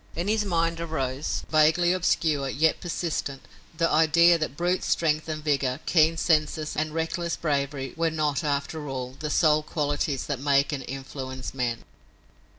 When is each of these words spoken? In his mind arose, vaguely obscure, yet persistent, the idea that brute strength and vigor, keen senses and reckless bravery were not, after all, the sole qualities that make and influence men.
In 0.15 0.27
his 0.27 0.43
mind 0.43 0.81
arose, 0.81 1.43
vaguely 1.51 1.93
obscure, 1.93 2.49
yet 2.49 2.81
persistent, 2.81 3.43
the 3.77 3.87
idea 3.87 4.39
that 4.39 4.57
brute 4.57 4.83
strength 4.83 5.29
and 5.29 5.43
vigor, 5.43 5.79
keen 5.85 6.17
senses 6.17 6.75
and 6.75 6.91
reckless 6.95 7.35
bravery 7.37 7.93
were 7.95 8.09
not, 8.09 8.43
after 8.43 8.89
all, 8.89 9.11
the 9.19 9.29
sole 9.29 9.61
qualities 9.61 10.25
that 10.25 10.39
make 10.39 10.73
and 10.73 10.83
influence 10.87 11.53
men. 11.53 11.83